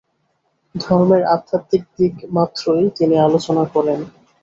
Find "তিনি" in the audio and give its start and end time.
2.97-3.15